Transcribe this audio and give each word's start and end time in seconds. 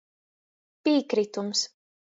Pīkrytums. 0.89 1.65